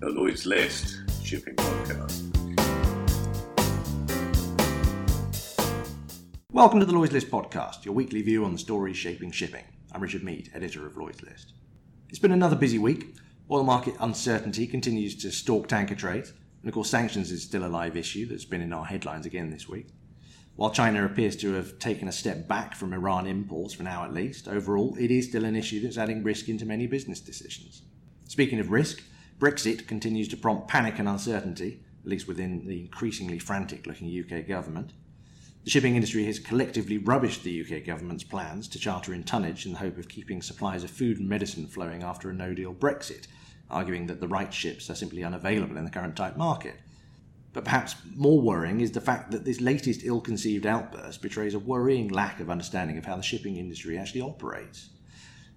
[0.00, 2.24] the Lloyd's List shipping podcast.
[6.50, 9.64] Welcome to the Lloyd's List podcast, your weekly view on the stories shaping shipping.
[9.92, 11.52] I'm Richard Meade, editor of Lloyd's List.
[12.08, 13.14] It's been another busy week.
[13.50, 16.30] Oil market uncertainty continues to stalk tanker trades,
[16.62, 19.50] and of course, sanctions is still a live issue that's been in our headlines again
[19.50, 19.88] this week.
[20.56, 24.14] While China appears to have taken a step back from Iran imports for now at
[24.14, 27.82] least, overall it is still an issue that's adding risk into many business decisions.
[28.28, 29.02] Speaking of risk,
[29.40, 34.46] Brexit continues to prompt panic and uncertainty, at least within the increasingly frantic looking UK
[34.46, 34.92] government.
[35.64, 39.72] The shipping industry has collectively rubbished the UK government's plans to charter in tonnage in
[39.72, 43.28] the hope of keeping supplies of food and medicine flowing after a no deal Brexit,
[43.70, 46.76] arguing that the right ships are simply unavailable in the current tight market.
[47.54, 51.58] But perhaps more worrying is the fact that this latest ill conceived outburst betrays a
[51.58, 54.90] worrying lack of understanding of how the shipping industry actually operates.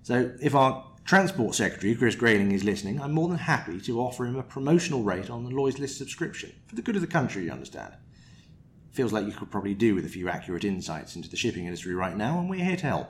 [0.03, 4.25] So, if our Transport Secretary Chris Grayling is listening, I'm more than happy to offer
[4.25, 7.43] him a promotional rate on the Lloyd's List subscription, for the good of the country,
[7.43, 7.93] you understand.
[8.93, 11.93] Feels like you could probably do with a few accurate insights into the shipping industry
[11.93, 13.09] right now, and we're here to help.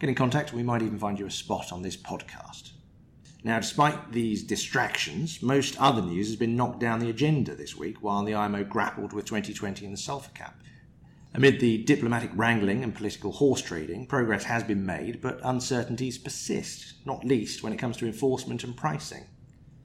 [0.00, 2.72] Get in contact, we might even find you a spot on this podcast.
[3.44, 7.98] Now, despite these distractions, most other news has been knocked down the agenda this week
[8.02, 10.59] while the IMO grappled with 2020 and the sulphur cap.
[11.40, 16.96] Amid the diplomatic wrangling and political horse trading, progress has been made, but uncertainties persist,
[17.06, 19.24] not least when it comes to enforcement and pricing.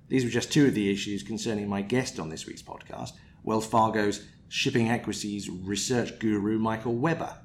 [0.09, 3.14] These were just two of the issues concerning my guest on this week's podcast,
[3.45, 7.38] Wells Fargo's shipping equities research guru Michael Webber.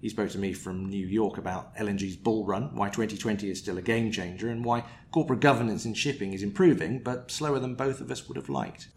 [0.00, 3.76] He spoke to me from New York about LNG's bull run, why 2020 is still
[3.76, 8.00] a game changer, and why corporate governance in shipping is improving, but slower than both
[8.00, 8.88] of us would have liked.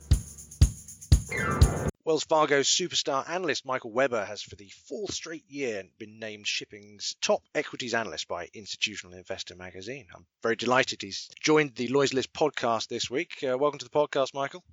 [2.05, 7.15] Wells Fargo's superstar analyst Michael Webber has, for the fourth straight year, been named shipping's
[7.21, 10.07] top equities analyst by Institutional Investor magazine.
[10.13, 13.41] I'm very delighted he's joined the Lloyd's List podcast this week.
[13.41, 14.65] Uh, welcome to the podcast, Michael.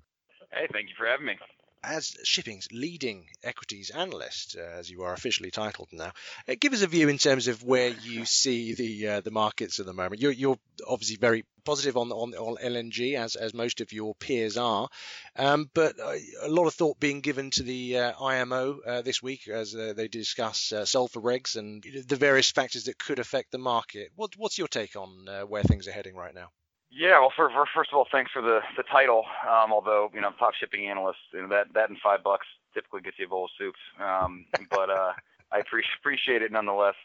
[0.53, 1.39] Hey, thank you for having me
[1.83, 6.13] as shipping's leading equities analyst, uh, as you are officially titled now,
[6.49, 9.81] uh, give us a view in terms of where you see the uh, the markets
[9.81, 10.21] at the moment.
[10.21, 14.57] You're, you're obviously very positive on, on, on LNG, as as most of your peers
[14.57, 14.89] are,
[15.37, 19.23] um, but uh, a lot of thought being given to the uh, IMO uh, this
[19.23, 24.11] week as they discuss sulfur regs and the various factors that could affect the market.
[24.17, 26.49] What, what's your take on where things are heading right now?
[26.91, 29.25] Yeah, well, for, for, first of all, thanks for the the title.
[29.49, 33.01] Um, although you know, top shipping analyst, you know, that that and five bucks typically
[33.01, 33.75] gets you a bowl of soup.
[34.01, 35.13] Um, but uh,
[35.53, 36.97] I appreciate appreciate it nonetheless.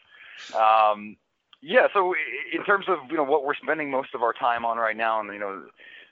[0.56, 1.18] Um,
[1.62, 2.14] yeah, so
[2.52, 5.20] in terms of you know what we're spending most of our time on right now,
[5.20, 5.64] and you know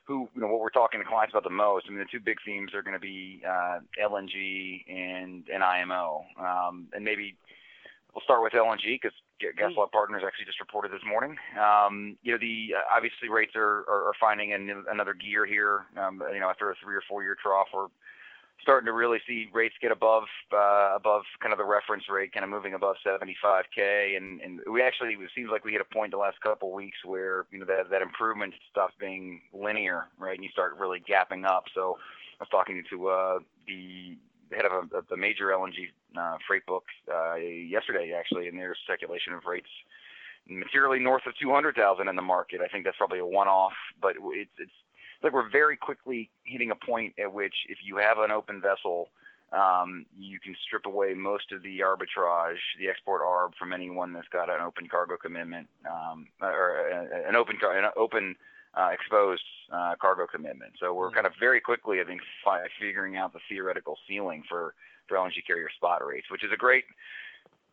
[0.05, 1.85] who you know what we're talking to clients about the most.
[1.87, 6.25] I mean, the two big themes are going to be uh, LNG and and IMO,
[6.39, 7.35] um, and maybe
[8.13, 9.13] we'll start with LNG because
[9.51, 11.37] GasLog Partners actually just reported this morning.
[11.59, 13.85] Um, you know, the uh, obviously rates are,
[14.19, 15.85] finding an, another gear here.
[15.97, 17.87] Um, you know, after a three or four year trough, we're
[18.61, 22.43] starting to really see rates get above uh, above kind of the reference rate, kind
[22.43, 24.17] of moving above 75k.
[24.17, 26.73] And, and we actually it seems like we hit a point the last couple of
[26.73, 30.35] weeks where you know that that improvement stops being linear, right?
[30.35, 31.65] And you start really gapping up.
[31.75, 31.97] So
[32.39, 34.17] I was talking to uh, the
[34.55, 39.33] head of a, the major LNG uh, freight book uh, yesterday, actually, and there's speculation
[39.33, 39.69] of rates
[40.47, 42.61] materially north of 200,000 in the market.
[42.61, 44.71] I think that's probably a one-off, but it's it's
[45.23, 49.09] like we're very quickly hitting a point at which if you have an open vessel,
[49.53, 54.27] um, you can strip away most of the arbitrage, the export arb from anyone that's
[54.27, 56.89] got an open cargo commitment um, or
[57.27, 58.35] an open an open
[58.75, 60.73] uh, exposed uh, cargo commitment.
[60.79, 61.15] So we're mm.
[61.15, 64.73] kind of very quickly, I think, fi- figuring out the theoretical ceiling for,
[65.07, 66.85] for LNG carrier spot rates, which is a great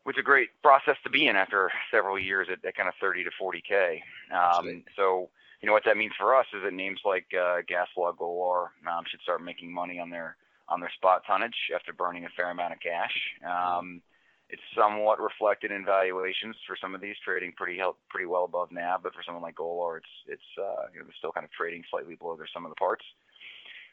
[0.04, 2.94] which is a great process to be in after several years at, at kind of
[3.00, 4.00] 30 to 40k.
[4.34, 5.28] Um, so
[5.60, 9.04] you know what that means for us is that names like uh, GasLog Golar um,
[9.06, 10.36] should start making money on their
[10.68, 13.12] on their spot tonnage after burning a fair amount of cash.
[13.44, 14.00] Um,
[14.48, 19.02] it's somewhat reflected in valuations for some of these trading pretty pretty well above NAV,
[19.02, 22.14] but for someone like Golar, it's it's uh, you know, still kind of trading slightly
[22.16, 23.04] below their sum of the parts.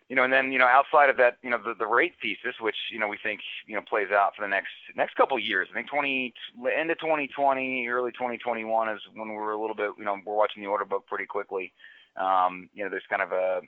[0.09, 2.55] You know, and then you know outside of that, you know the, the rate thesis,
[2.61, 5.43] which you know we think you know plays out for the next next couple of
[5.43, 5.67] years.
[5.69, 6.33] I think 20
[6.77, 10.63] end of 2020, early 2021 is when we're a little bit you know we're watching
[10.63, 11.73] the order book pretty quickly.
[12.15, 13.61] Um, you know, there's kind of a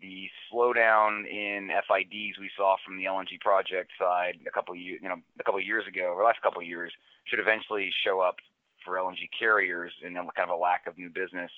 [0.00, 5.00] the slowdown in FIDs we saw from the LNG project side a couple of years,
[5.02, 6.92] you know, a couple of years ago, or last couple of years,
[7.24, 8.36] should eventually show up
[8.84, 11.50] for LNG carriers and then kind of a lack of new business,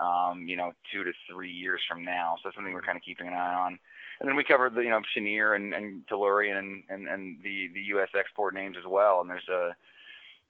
[0.00, 2.36] um, you know, two to three years from now.
[2.36, 3.78] So that's something we're kind of keeping an eye on.
[4.20, 7.68] And then we covered the, you know, Cheniere and, and Tellurian and, and, and the,
[7.72, 8.08] the U.S.
[8.18, 9.20] export names as well.
[9.20, 9.74] And there's a,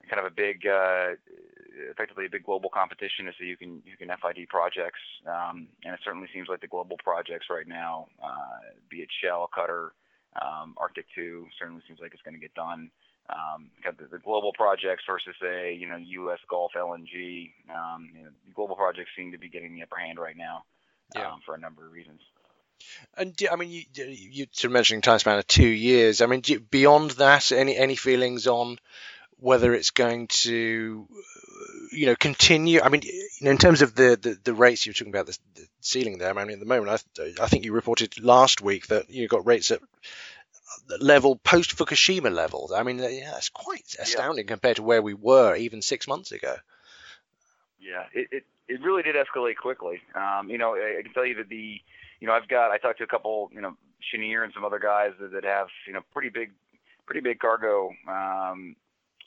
[0.08, 1.14] kind of a big, uh,
[1.90, 5.94] effectively a big global competition to see you can you can FID projects, um, and
[5.94, 9.90] it certainly seems like the global projects right now, uh, be it Shell, Qatar,
[10.42, 12.90] um, Arctic 2, certainly seems like it's going to get done.
[13.30, 16.38] Um, the, the global projects versus a you know U.S.
[16.48, 17.52] Gulf LNG.
[17.70, 20.64] Um, you know, global projects seem to be getting the upper hand right now
[21.14, 21.32] yeah.
[21.32, 22.20] um, for a number of reasons.
[23.16, 26.20] And I mean, you, you sort of mentioning time span of two years.
[26.20, 28.78] I mean, you, beyond that, any any feelings on
[29.38, 31.06] whether it's going to,
[31.92, 32.80] you know, continue?
[32.82, 33.02] I mean,
[33.40, 36.38] in terms of the the, the rates you're talking about, the, the, ceiling there.
[36.38, 39.46] I mean, at the moment, I, I think you reported last week that you got
[39.46, 39.80] rates at
[41.00, 42.72] level post Fukushima levels.
[42.72, 44.52] I mean, yeah, that's quite astounding yeah.
[44.52, 46.56] compared to where we were even six months ago.
[47.80, 50.00] Yeah, it it, it really did escalate quickly.
[50.14, 51.80] Um, you know, I, I can tell you that the,
[52.20, 54.78] you know, I've got I talked to a couple, you know, Cheniere and some other
[54.78, 56.52] guys that, that have you know pretty big,
[57.06, 58.76] pretty big cargo um,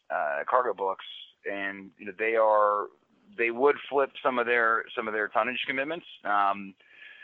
[0.10, 1.06] uh, cargo books,
[1.50, 2.88] and you know they are
[3.38, 6.06] they would flip some of their some of their tonnage commitments.
[6.24, 6.74] Um,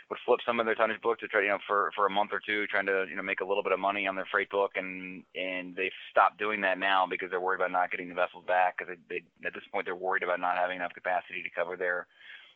[0.09, 2.31] would flip some of their tonnage book to try, you know, for for a month
[2.33, 4.49] or two, trying to you know make a little bit of money on their freight
[4.49, 8.15] book, and and they've stopped doing that now because they're worried about not getting the
[8.15, 8.77] vessels back.
[8.77, 11.77] Because they, they at this point they're worried about not having enough capacity to cover
[11.77, 12.07] their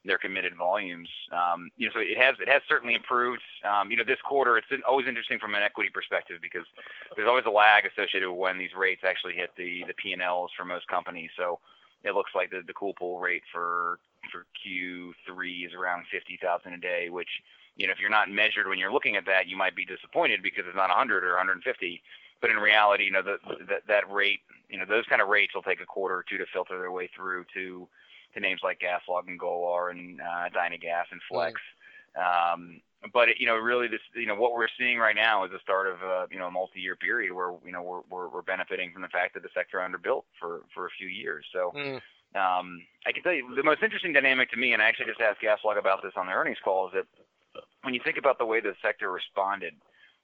[0.05, 1.09] their committed volumes.
[1.31, 3.41] Um, you know, so it has it has certainly improved.
[3.63, 6.65] Um, you know, this quarter it's always interesting from an equity perspective because
[7.15, 10.65] there's always a lag associated with when these rates actually hit the the P&Ls for
[10.65, 11.29] most companies.
[11.37, 11.59] So
[12.03, 13.99] it looks like the the cool pool rate for
[14.33, 17.29] for Q3 is around 50,000 a day, which
[17.77, 20.41] you know if you're not measured when you're looking at that, you might be disappointed
[20.41, 22.01] because it's not 100 or 150.
[22.41, 23.37] But in reality, you know the,
[23.69, 26.37] that that rate, you know those kind of rates will take a quarter or two
[26.37, 27.87] to filter their way through to
[28.33, 31.61] to names like GasLog and Golar and uh, Dynagas and Flex.
[32.17, 32.53] Mm.
[32.53, 32.81] Um,
[33.13, 35.59] but it, you know, really, this you know what we're seeing right now is the
[35.59, 38.91] start of a you know a multi-year period where you know we're, we're we're benefiting
[38.91, 41.45] from the fact that the sector underbuilt for for a few years.
[41.53, 41.71] So.
[41.75, 42.01] Mm.
[42.35, 45.21] Um, I can tell you the most interesting dynamic to me, and I actually just
[45.21, 47.05] asked GasLog about this on the earnings call, is that
[47.83, 49.73] when you think about the way the sector responded,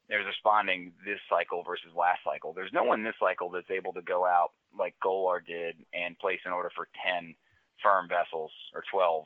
[0.07, 2.51] there's responding this cycle versus last cycle.
[2.51, 6.39] There's no one this cycle that's able to go out like Golar did and place
[6.45, 7.35] an order for 10
[7.81, 9.25] firm vessels or 12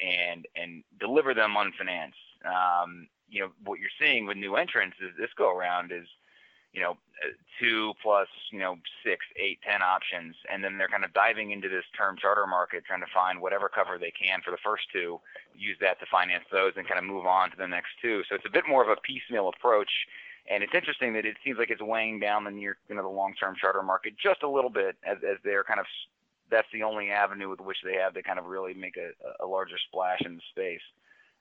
[0.00, 2.12] and and deliver them unfinanced.
[2.44, 6.08] Um, you know what you're seeing with new entrants is this go around is
[6.72, 6.96] you know
[7.60, 11.68] two plus you know six, eight, ten options, and then they're kind of diving into
[11.68, 15.20] this term charter market, trying to find whatever cover they can for the first two,
[15.54, 18.22] use that to finance those, and kind of move on to the next two.
[18.28, 19.90] So it's a bit more of a piecemeal approach.
[20.50, 23.08] And it's interesting that it seems like it's weighing down the near, you know, the
[23.08, 25.86] long-term charter market just a little bit as, as they're kind of
[26.50, 29.10] that's the only avenue with which they have to kind of really make a,
[29.42, 30.84] a larger splash in the space.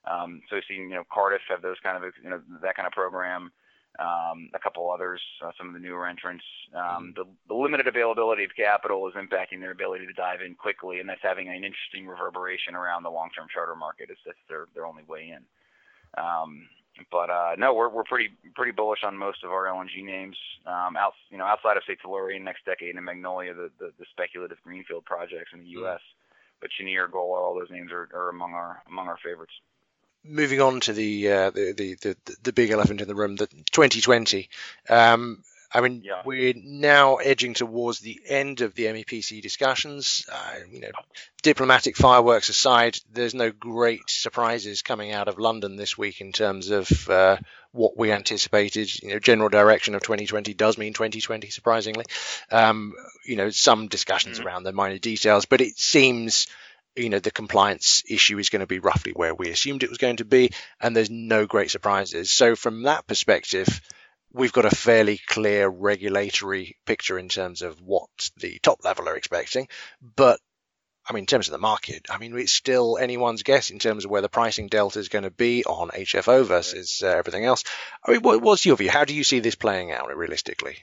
[0.10, 2.94] Um, so seeing you know Cardiff have those kind of you know that kind of
[2.94, 3.52] program.
[4.02, 6.44] Um, a couple others, uh, some of the newer entrants.
[6.74, 11.00] Um, the, the limited availability of capital is impacting their ability to dive in quickly,
[11.00, 14.10] and that's having an interesting reverberation around the long-term charter market.
[14.10, 15.44] It's that's their their only way in.
[16.18, 16.68] Um,
[17.12, 20.38] but uh, no, we're we're pretty pretty bullish on most of our LNG names.
[20.66, 24.58] Um, out you know outside of say Tellurian NextDecade and Magnolia, the, the, the speculative
[24.64, 26.00] greenfield projects in the U.S.
[26.00, 26.60] Mm.
[26.60, 29.54] But Cheniere, Golar, all those names are, are among our among our favorites.
[30.24, 33.48] Moving on to the, uh, the, the the the big elephant in the room, the
[33.48, 34.50] 2020.
[34.88, 36.22] Um, I mean, yeah.
[36.26, 40.26] we're now edging towards the end of the MEPC discussions.
[40.32, 40.92] Uh, you know,
[41.42, 46.72] diplomatic fireworks aside, there's no great surprises coming out of London this week in terms
[46.72, 47.38] of uh,
[47.72, 49.02] what we anticipated.
[49.02, 52.06] You know, general direction of 2020 does mean 2020, surprisingly.
[52.52, 52.94] Um,
[53.26, 54.48] you know, some discussions mm-hmm.
[54.48, 56.48] around the minor details, but it seems
[56.96, 59.98] you know the compliance issue is going to be roughly where we assumed it was
[59.98, 63.82] going to be and there's no great surprises so from that perspective
[64.34, 69.16] we've got a fairly clear regulatory picture in terms of what the top level are
[69.16, 69.68] expecting.
[70.16, 70.40] But
[71.08, 74.06] I mean, in terms of the market, I mean, it's still anyone's guess in terms
[74.06, 77.64] of where the pricing delta is going to be on HFO versus uh, everything else.
[78.06, 78.90] I mean, what, what's your view?
[78.90, 80.78] How do you see this playing out realistically?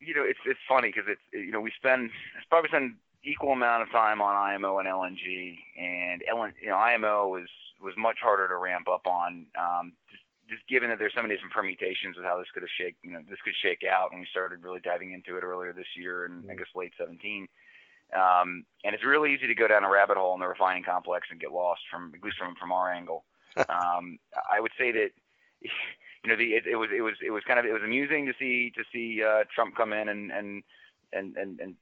[0.00, 2.10] You know, it's it's funny because it's you know we spend
[2.48, 7.28] probably spend equal amount of time on IMO and LNG, and LN, you know IMO
[7.28, 7.48] was
[7.82, 11.34] was much harder to ramp up on um, just just given that there's so many
[11.34, 14.20] different permutations of how this could have shake, you know, this could shake out, and
[14.20, 17.46] we started really diving into it earlier this year, and I guess late 17.
[18.12, 21.28] Um, and it's really easy to go down a rabbit hole in the refining complex
[21.30, 23.24] and get lost from, at least from from our angle.
[23.56, 24.18] um,
[24.50, 25.10] I would say that,
[25.62, 28.26] you know, the it, it was it was it was kind of it was amusing
[28.26, 30.64] to see to see uh, Trump come in and and
[31.12, 31.76] and and, and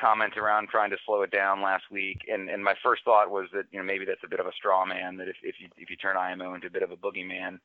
[0.00, 3.48] comment around trying to slow it down last week, and and my first thought was
[3.52, 5.68] that you know maybe that's a bit of a straw man that if if you
[5.76, 7.58] if you turn IMO into a bit of a boogeyman,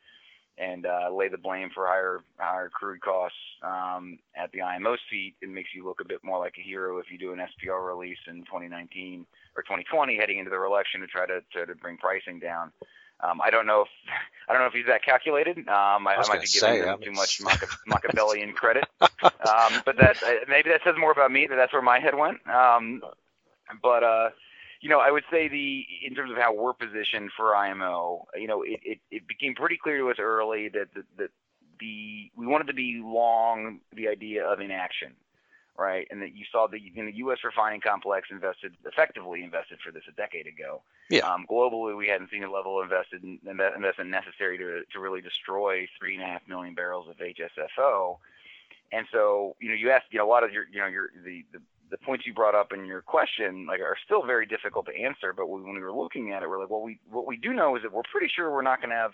[0.58, 5.36] and uh, lay the blame for higher higher crude costs um, at the IMO's feet,
[5.42, 7.88] it makes you look a bit more like a hero if you do an SPR
[7.88, 9.26] release in 2019
[9.56, 12.72] or 2020, heading into the election to try to to, to bring pricing down.
[13.24, 13.88] Um, I don't know if
[14.50, 15.58] I don't know if he's that calculated.
[15.60, 17.42] Um, I, I, I might be giving say, him too much
[17.88, 21.48] Machiavellian credit, um, but that uh, maybe that says more about me.
[21.48, 22.46] That that's where my head went.
[22.50, 23.02] Um,
[23.82, 24.30] but uh,
[24.82, 28.48] you know, I would say the in terms of how we're positioned for IMO, you
[28.48, 31.30] know, it, it, it became pretty clear to us early that the, that
[31.80, 35.14] the we wanted to be long the idea of inaction,
[35.78, 36.08] right?
[36.12, 37.40] And that you saw the in the U.S.
[37.44, 40.82] refining complex invested effectively invested for this a decade ago.
[41.10, 41.28] Yeah.
[41.28, 45.88] Um, globally, we hadn't seen a level of invested investment necessary to to really destroy
[46.00, 48.18] three and a half million barrels of HSFO.
[48.92, 51.10] And so, you know, you asked, you know, a lot of your, you know, your
[51.26, 54.86] the, the the points you brought up in your question like are still very difficult
[54.88, 55.34] to answer.
[55.34, 57.76] But when we were looking at it, we're like, well, we what we do know
[57.76, 59.12] is that we're pretty sure we're not going to have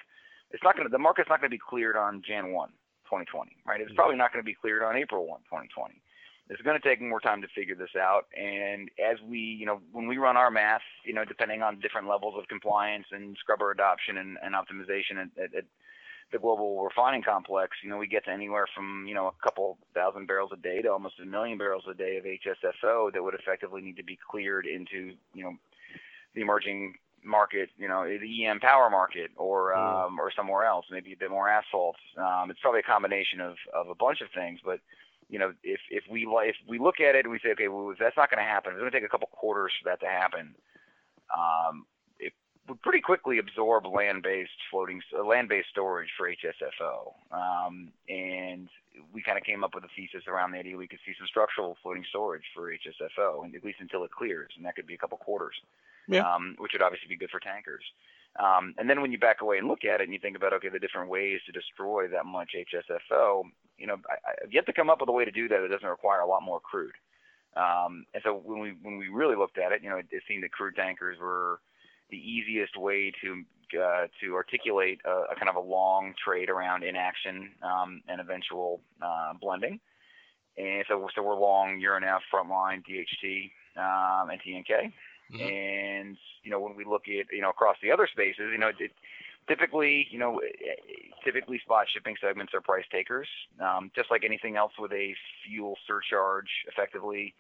[0.52, 2.70] it's not going to the market's not going to be cleared on Jan 1,
[3.06, 3.82] 2020, right?
[3.82, 6.02] It's probably not going to be cleared on April 1, 2020.
[6.50, 8.26] It's going to take more time to figure this out.
[8.36, 12.08] And as we, you know, when we run our math, you know, depending on different
[12.08, 15.66] levels of compliance and scrubber adoption and, and optimization at, at, at
[16.32, 19.78] the global refining complex, you know, we get to anywhere from, you know, a couple
[19.94, 23.36] thousand barrels a day to almost a million barrels a day of HSFO that would
[23.36, 25.54] effectively need to be cleared into, you know,
[26.36, 30.06] the emerging market, you know, the EM power market or mm.
[30.08, 31.96] um, or somewhere else, maybe a bit more asphalt.
[32.18, 34.80] Um, it's probably a combination of, of a bunch of things, but
[35.30, 37.94] you know, if if we if we look at it and we say, okay, well,
[38.00, 38.74] that's not going to happen.
[38.74, 40.56] It's going to take a couple quarters for that to happen.
[41.30, 41.86] Um,
[42.20, 42.34] it
[42.68, 47.14] would pretty quickly absorb land-based floating uh, land-based storage for HSFO.
[47.32, 48.70] Um, and
[49.14, 51.28] we kind of came up with a thesis around the idea we could see some
[51.28, 54.96] structural floating storage for HSFO, and at least until it clears, and that could be
[54.96, 55.56] a couple quarters,
[56.08, 56.22] yeah.
[56.22, 57.84] um, which would obviously be good for tankers.
[58.40, 60.54] Um, and then when you back away and look at it, and you think about
[60.54, 63.44] okay, the different ways to destroy that much HSFO,
[63.80, 65.72] you know, I, I've yet to come up with a way to do that that
[65.72, 66.94] doesn't require a lot more crude.
[67.56, 70.24] Um, and so when we when we really looked at it, you know, it, it
[70.28, 71.60] seemed that crude tankers were
[72.12, 73.44] the easiest way to
[73.80, 78.82] uh, to articulate a, a, kind of a long trade around inaction um, and eventual
[79.02, 79.80] uh, blending.
[80.58, 84.92] And so, so we're long Euronav, Frontline, DHT, um, and TNK.
[85.32, 85.42] Mm-hmm.
[85.42, 88.70] And you know, when we look at you know across the other spaces, you know,
[88.70, 88.92] it,
[89.50, 90.40] typically, you know,
[91.26, 93.28] typically spot shipping segments are price takers.
[93.60, 95.14] Um, just like anything else with a
[95.44, 97.34] fuel surcharge, effectively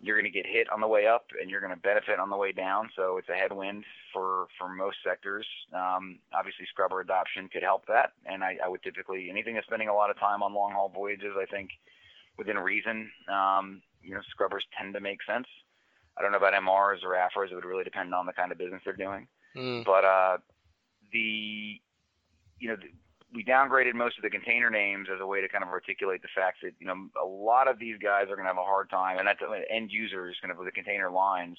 [0.00, 2.28] you're going to get hit on the way up and you're going to benefit on
[2.28, 2.90] the way down.
[2.94, 5.46] So it's a headwind for, for most sectors.
[5.72, 8.12] Um, obviously, scrubber adoption could help that.
[8.26, 10.92] And I, I would typically, anything that's spending a lot of time on long haul
[10.94, 11.70] voyages, I think
[12.36, 15.46] within reason, um, you know, scrubbers tend to make sense.
[16.18, 17.50] I don't know about MRs or AFRAs.
[17.50, 19.26] It would really depend on the kind of business they're doing.
[19.56, 19.84] Mm.
[19.84, 20.36] But uh,
[21.12, 21.80] the,
[22.58, 22.88] you know, the,
[23.34, 26.28] we downgraded most of the container names as a way to kind of articulate the
[26.34, 28.88] fact that you know a lot of these guys are going to have a hard
[28.88, 31.58] time, and that's end users kind of with the container lines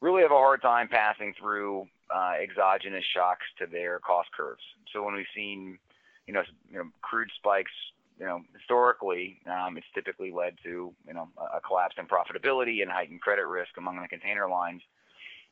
[0.00, 4.62] really have a hard time passing through uh, exogenous shocks to their cost curves.
[4.92, 5.78] So when we've seen
[6.26, 7.72] you know, you know crude spikes,
[8.18, 12.90] you know historically, um, it's typically led to you know a collapse in profitability and
[12.90, 14.82] heightened credit risk among the container lines.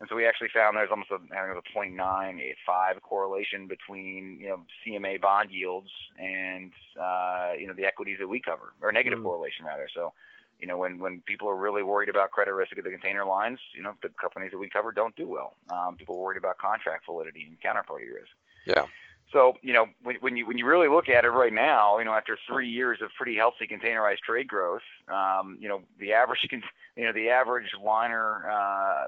[0.01, 4.49] And so we actually found there's almost a, I think a 0.985 correlation between you
[4.49, 9.19] know CMA bond yields and uh, you know the equities that we cover, or negative
[9.19, 9.25] mm.
[9.25, 9.89] correlation rather.
[9.95, 10.15] So
[10.59, 13.59] you know when when people are really worried about credit risk of the container lines,
[13.75, 15.55] you know the companies that we cover don't do well.
[15.71, 18.31] Um, people are worried about contract validity and counterparty risk.
[18.65, 18.87] Yeah.
[19.33, 22.07] So you know when, when you when you really look at it right now, you
[22.07, 26.49] know after three years of pretty healthy containerized trade growth, um, you know the average
[26.97, 29.05] you know the average liner uh,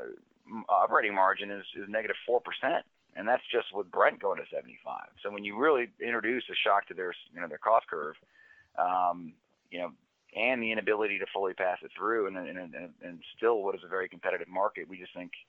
[0.69, 2.41] operating margin is, is negative 4%.
[3.15, 5.01] And that's just with Brent going to 75.
[5.23, 8.15] So when you really introduce a shock to their, you know, their cost curve,
[8.79, 9.35] um,
[9.71, 9.93] you know,
[10.35, 13.83] and the inability to fully pass it through and, and, and, and still what is
[13.85, 15.33] a very competitive market, we just think–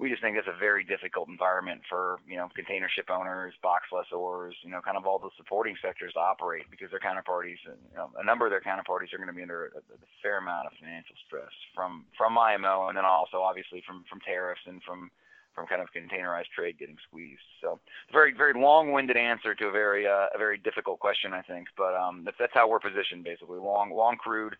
[0.00, 3.84] we just think it's a very difficult environment for you know container ship owners, box
[3.92, 7.96] lessors, you know, kind of all the supporting sectors to operate because their counterparties, you
[7.96, 10.66] know, a number of their counterparties are going to be under a, a fair amount
[10.66, 15.10] of financial stress from from IMO and then also obviously from from tariffs and from
[15.54, 17.44] from kind of containerized trade getting squeezed.
[17.60, 17.78] So
[18.10, 21.68] very very long-winded answer to a very uh, a very difficult question, I think.
[21.76, 23.58] But um, that's that's how we're positioned basically.
[23.58, 24.56] Long long crude,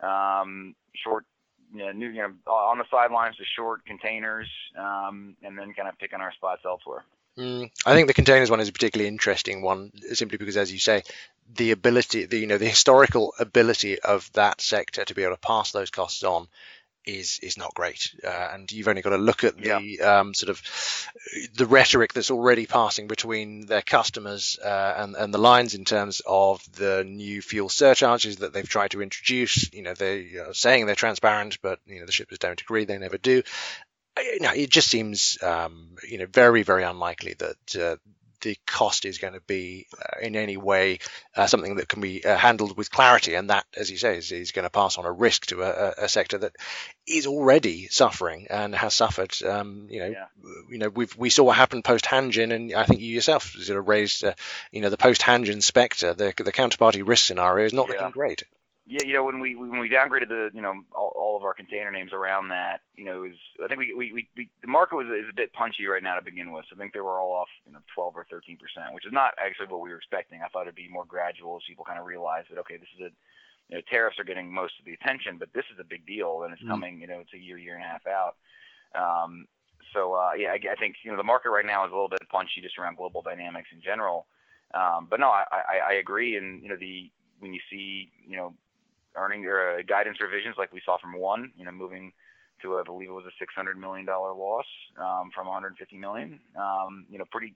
[0.00, 1.26] um, short
[1.72, 5.88] you know, new, you know, on the sidelines to short containers, um, and then kind
[5.88, 7.04] of picking our spots elsewhere.
[7.38, 10.78] Mm, I think the containers one is a particularly interesting one, simply because, as you
[10.78, 11.02] say,
[11.56, 15.40] the ability, the you know, the historical ability of that sector to be able to
[15.40, 16.46] pass those costs on
[17.04, 20.20] is is not great, uh, and you've only got to look at the yeah.
[20.20, 20.62] um, sort of
[21.54, 26.22] the rhetoric that's already passing between their customers uh, and and the lines in terms
[26.26, 29.72] of the new fuel surcharges that they've tried to introduce.
[29.72, 33.18] You know, they're saying they're transparent, but you know the shippers don't agree; they never
[33.18, 33.42] do.
[34.16, 37.96] You know, it just seems um, you know very very unlikely that uh,
[38.44, 41.00] the cost is going to be uh, in any way
[41.34, 44.30] uh, something that can be uh, handled with clarity, and that, as you say, is,
[44.30, 46.54] is going to pass on a risk to a, a, sector that
[47.08, 49.34] is already suffering and has suffered.
[49.42, 50.26] Um, you know, yeah.
[50.70, 53.78] you know, we we saw what happened post Hanjin, and I think you yourself sort
[53.78, 54.34] of raised, uh,
[54.70, 56.14] you know, the post Hanjin spectre.
[56.14, 57.94] The the counterparty risk scenario is not yeah.
[57.94, 58.44] looking great.
[58.86, 60.74] Yeah, you know, when we when we downgraded the you know
[61.34, 64.28] all, of our container names around that, you know, was I think we, we, we,
[64.36, 66.64] we the market was is a bit punchy right now to begin with.
[66.68, 69.12] So I think they were all off you know 12 or 13 percent, which is
[69.12, 70.40] not actually what we were expecting.
[70.42, 73.00] I thought it'd be more gradual as people kind of realize that okay, this is
[73.00, 73.10] a
[73.68, 76.42] you know tariffs are getting most of the attention, but this is a big deal
[76.44, 76.70] and it's mm-hmm.
[76.70, 78.36] coming you know it's a year year and a half out.
[78.94, 79.46] Um,
[79.92, 82.08] so uh, yeah, I, I think you know the market right now is a little
[82.08, 84.26] bit punchy just around global dynamics in general.
[84.74, 88.36] Um, but no, I, I, I agree, and you know the when you see you
[88.36, 88.54] know
[89.16, 92.12] earning or uh, guidance revisions like we saw from one, you know, moving
[92.62, 94.66] to I believe it was a 600 million dollar loss
[94.98, 96.40] um, from 150 million.
[96.56, 97.54] Um, you know, pretty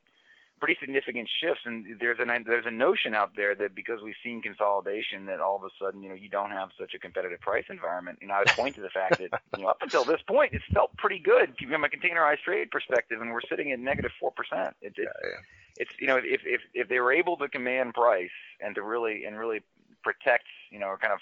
[0.58, 1.62] pretty significant shifts.
[1.64, 5.56] And there's a there's a notion out there that because we've seen consolidation, that all
[5.56, 8.18] of a sudden you know you don't have such a competitive price environment.
[8.20, 10.52] You know, I would point to the fact that you know up until this point
[10.52, 14.32] it's felt pretty good from a containerized trade perspective, and we're sitting at negative four
[14.32, 14.76] percent.
[14.82, 15.36] It's it's, yeah, yeah.
[15.78, 19.24] it's you know if if if they were able to command price and to really
[19.24, 19.60] and really
[20.02, 21.20] protect you know or kind of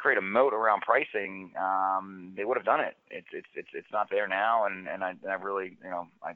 [0.00, 2.96] create a moat around pricing, um, they would have done it.
[3.10, 6.30] It's it's it's it's not there now, and and I, I really you know I,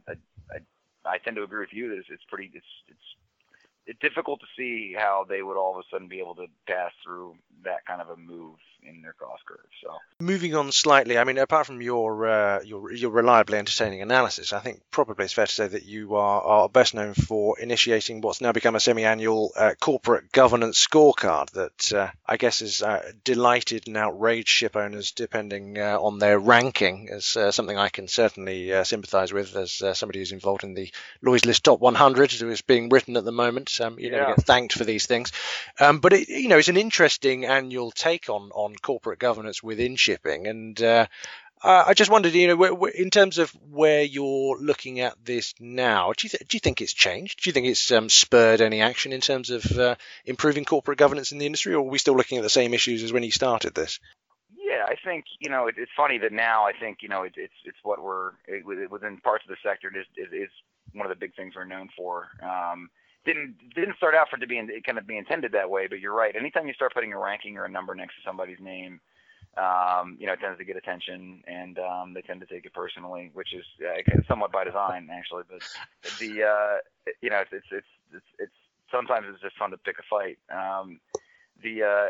[0.52, 0.59] I
[1.06, 3.09] I tend to agree with you that it's, it's pretty it's it's
[3.87, 6.92] it's difficult to see how they would all of a sudden be able to pass
[7.04, 9.59] through that kind of a move in their cost curve.
[9.83, 14.53] So moving on slightly, I mean, apart from your uh, your your reliably entertaining analysis,
[14.53, 18.21] I think probably it's fair to say that you are, are best known for initiating
[18.21, 23.12] what's now become a semi-annual uh, corporate governance scorecard that uh, I guess is uh,
[23.25, 27.09] delighted and outraged ship owners depending uh, on their ranking.
[27.11, 30.91] As uh, something I can certainly sympathise with as somebody who's involved in the
[31.23, 33.81] Lloyd's List Top 100, who is being written at the moment.
[33.81, 34.19] Um, you yeah.
[34.19, 35.32] never get thanked for these things,
[35.80, 39.97] um, but it, you know it's an interesting annual take on on corporate governance within
[39.97, 40.47] shipping.
[40.47, 41.06] And uh,
[41.63, 46.26] I just wondered, you know, in terms of where you're looking at this now, do
[46.26, 47.43] you, th- do you think it's changed?
[47.43, 49.95] Do you think it's um, spurred any action in terms of uh,
[50.26, 53.02] improving corporate governance in the industry, or are we still looking at the same issues
[53.02, 53.99] as when you started this?
[54.56, 57.32] Yeah, I think you know it, it's funny that now I think you know it,
[57.37, 60.50] it's it's what we're it, within parts of the sector is, is, is
[60.93, 62.28] one of the big things we're known for.
[62.43, 62.91] Um,
[63.25, 65.87] didn't didn't start out for it to be in, kind of be intended that way,
[65.87, 66.34] but you're right.
[66.37, 69.00] Anytime you start putting a ranking or a number next to somebody's name,
[69.56, 72.75] um, you know, it tends to get attention, and um, they tend to take it
[72.75, 75.45] personally, which is uh, somewhat by design, actually.
[75.49, 75.63] But
[76.19, 78.52] the uh, you know, it's it's it's it's, it's
[78.91, 80.39] sometimes it's just fun to pick a fight.
[80.50, 81.00] Um,
[81.63, 82.06] the uh,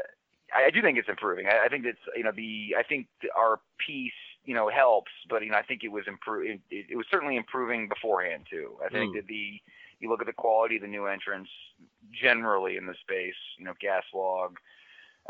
[0.55, 1.47] I, I do think it's improving.
[1.47, 4.13] I, I think it's you know the I think the, our piece
[4.45, 6.47] you know helps, but you know I think it was improve.
[6.47, 8.77] It, it, it was certainly improving beforehand too.
[8.85, 9.19] I think mm.
[9.19, 9.61] that the
[10.05, 11.51] you look at the quality of the new entrants
[12.13, 14.57] generally in the space, you know, GasLog,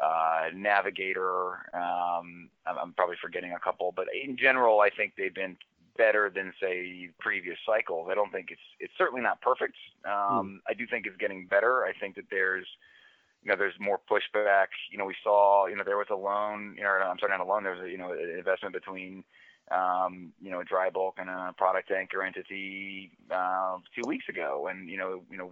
[0.02, 1.70] uh, Navigator.
[1.72, 5.56] Um, I'm, probably forgetting a couple, but in general, I think they've been
[5.96, 8.08] better than say previous cycles.
[8.10, 9.76] I don't think it's it's certainly not perfect.
[10.04, 10.56] Um, mm.
[10.68, 11.84] I do think it's getting better.
[11.84, 12.66] I think that there's
[13.44, 14.66] you know there's more pushback.
[14.90, 16.74] You know we saw you know there was a loan.
[16.76, 17.62] You know I'm sorry not a loan.
[17.62, 19.22] There was a, you know an investment between
[19.70, 24.68] um, you know, a dry bulk and a product tanker entity uh, two weeks ago,
[24.70, 25.50] and you know, you know,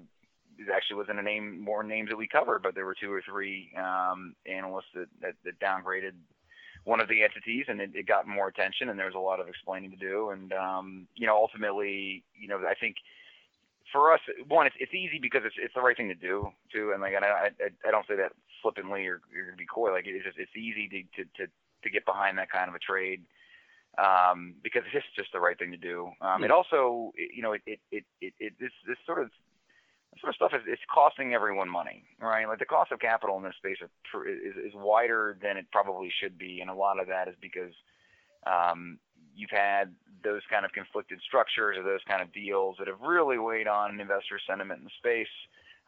[0.59, 3.23] it actually wasn't a name more names that we covered, but there were two or
[3.23, 6.13] three um, analysts that, that, that downgraded
[6.85, 9.41] one of the entities, and it, it got more attention, and there was a lot
[9.41, 12.97] of explaining to do, and um, you know, ultimately, you know, I think
[13.93, 16.93] for us, one, it's, it's easy because it's it's the right thing to do too,
[16.93, 19.91] and like, and I I, I don't say that flippantly or, or to be coy,
[19.93, 22.79] like it's just it's easy to to to, to get behind that kind of a
[22.79, 23.23] trade
[23.99, 26.11] um, because it's just the right thing to do.
[26.21, 29.31] Um, It also, you know, it, it, it, it, it this, this sort of
[30.13, 32.47] this sort of stuff is, is costing everyone money, right?
[32.47, 36.13] Like the cost of capital in this space are, is, is wider than it probably
[36.21, 37.73] should be, and a lot of that is because
[38.47, 38.99] um,
[39.35, 43.39] you've had those kind of conflicted structures or those kind of deals that have really
[43.39, 45.33] weighed on investor sentiment in the space.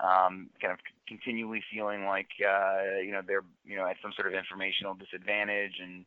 [0.01, 4.27] Um, kind of continually feeling like uh, you know they're you know at some sort
[4.27, 6.05] of informational disadvantage and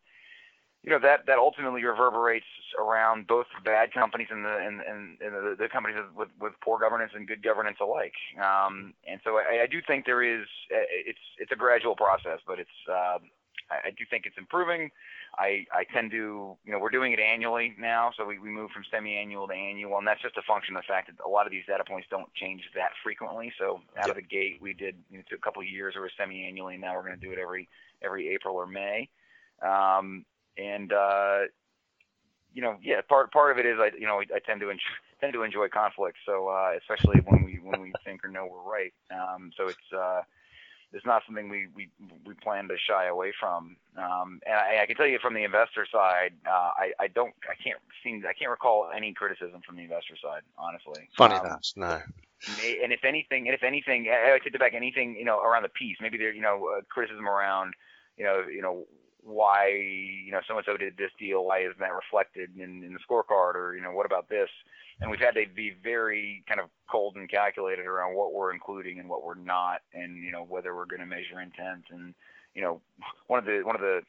[0.87, 2.45] you know that that ultimately reverberates
[2.79, 6.79] around both bad companies and the and, and, and the, the, companies with with poor
[6.79, 8.13] governance and good governance alike.
[8.37, 12.57] Um, and so I, I, do think there is it's it's a gradual process, but
[12.57, 13.17] it's uh,
[13.69, 14.89] I do think it's improving.
[15.37, 18.71] I I tend to you know we're doing it annually now, so we we move
[18.71, 21.45] from semi-annual to annual, and that's just a function of the fact that a lot
[21.45, 23.51] of these data points don't change that frequently.
[23.59, 24.09] So out yep.
[24.11, 26.75] of the gate, we did you know, took a couple of years we're semi-annually.
[26.75, 27.67] And now we're going to do it every
[28.01, 29.09] every April or May.
[29.61, 30.23] Um,
[30.57, 31.39] and uh,
[32.53, 34.81] you know, yeah, part part of it is I you know I tend to enjoy,
[35.21, 36.17] tend to enjoy conflict.
[36.25, 38.93] So uh, especially when we when we think or know we're right.
[39.11, 40.21] Um, so it's uh,
[40.93, 41.89] it's not something we, we
[42.25, 43.75] we plan to shy away from.
[43.97, 47.33] Um, and I, I can tell you from the investor side, uh, I I don't
[47.49, 51.09] I can't seem I can't recall any criticism from the investor side, honestly.
[51.15, 51.99] Funny um, that no.
[52.83, 54.73] And if anything, and if anything, I take it back.
[54.73, 57.73] Anything you know around the piece, maybe there you know uh, criticism around
[58.17, 58.85] you know you know
[59.23, 62.93] why you know so and so did this deal why isn't that reflected in, in
[62.93, 64.49] the scorecard or you know what about this?
[64.99, 68.99] And we've had to be very kind of cold and calculated around what we're including
[68.99, 72.13] and what we're not and you know whether we're going to measure intent and
[72.55, 72.81] you know
[73.27, 74.01] one of the one of the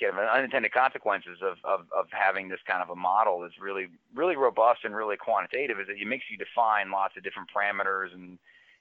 [0.00, 3.88] kind of unintended consequences of, of, of having this kind of a model that's really
[4.14, 8.12] really robust and really quantitative is that it makes you define lots of different parameters
[8.12, 8.38] and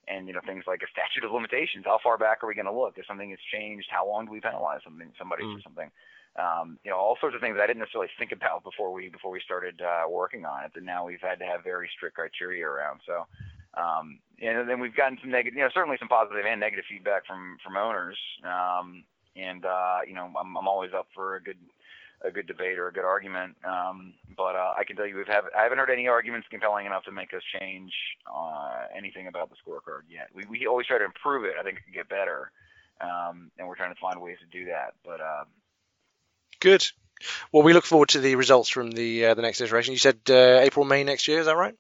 [0.08, 1.86] and you know things like a statute of limitations.
[1.86, 2.98] How far back are we going to look?
[2.98, 5.56] If something has changed, how long do we penalize something somebody mm.
[5.56, 5.92] for something?
[6.36, 9.32] Um, you know, all sorts of things I didn't necessarily think about before we before
[9.32, 10.72] we started uh, working on it.
[10.74, 13.02] That now we've had to have very strict criteria around.
[13.06, 13.26] So,
[13.80, 17.26] um, and then we've gotten some negative, you know, certainly some positive and negative feedback
[17.26, 18.18] from from owners.
[18.44, 19.04] Um,
[19.36, 21.58] and uh, you know, I'm I'm always up for a good
[22.24, 23.56] a good debate or a good argument.
[23.64, 26.86] Um, but uh, I can tell you, we've have, I haven't heard any arguments compelling
[26.86, 27.92] enough to make us change
[28.34, 30.30] uh, anything about the scorecard yet.
[30.34, 31.54] We, we always try to improve it.
[31.60, 32.52] I think it can get better,
[33.02, 34.94] um, and we're trying to find ways to do that.
[35.06, 35.44] But uh,
[36.60, 36.86] good.
[37.52, 39.94] Well, we look forward to the results from the uh, the next iteration.
[39.94, 41.40] You said uh, April, May next year.
[41.40, 41.76] Is that right?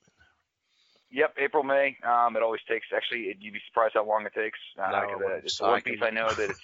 [1.12, 1.96] Yep, April, May.
[2.04, 2.88] Um, it always takes.
[2.96, 4.58] Actually, it, you'd be surprised how long it takes.
[4.80, 6.60] Uh, no, it's the one piece I know that it's.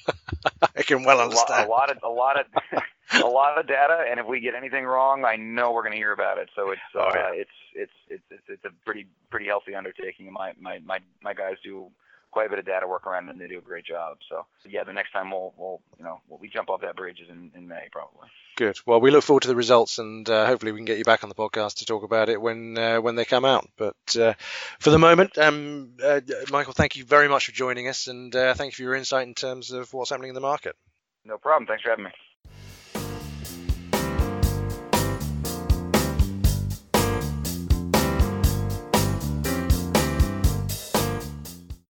[0.75, 1.67] I can well understand.
[1.67, 2.81] A lot, a lot of a lot of
[3.23, 5.97] a lot of data, and if we get anything wrong, I know we're going to
[5.97, 6.49] hear about it.
[6.55, 7.31] So it's uh, oh, yeah.
[7.33, 10.31] it's, it's it's it's it's a pretty pretty healthy undertaking.
[10.31, 11.91] My my my my guys do
[12.31, 14.17] quite a bit of data work around and they do a great job.
[14.29, 17.19] So yeah, the next time we'll we'll you know we'll, we jump off that bridge
[17.19, 18.27] is in, in May probably.
[18.55, 18.77] Good.
[18.85, 21.23] Well, we look forward to the results, and uh, hopefully we can get you back
[21.23, 23.69] on the podcast to talk about it when uh, when they come out.
[23.77, 24.33] But uh,
[24.79, 28.53] for the moment, um, uh, Michael, thank you very much for joining us, and uh,
[28.53, 30.75] thank you for your insight in terms of what's happening in the market.
[31.25, 31.67] No problem.
[31.67, 32.11] Thanks for having me.